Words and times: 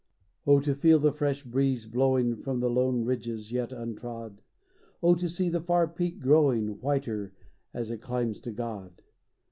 Oh, 0.47 0.59
to 0.61 0.73
feel 0.73 0.97
the 0.97 1.11
fresh 1.11 1.43
breeze 1.43 1.85
blowing 1.85 2.35
From 2.35 2.59
lone 2.59 3.05
ridges 3.05 3.51
yet 3.51 3.69
untrod! 3.71 4.41
Oh, 5.03 5.13
to 5.13 5.29
see 5.29 5.47
the 5.47 5.61
far 5.61 5.87
peak 5.87 6.19
growing 6.19 6.79
Whiter 6.81 7.35
as 7.71 7.91
it 7.91 8.01
climbs 8.01 8.39
to 8.39 8.51
God 8.51 9.03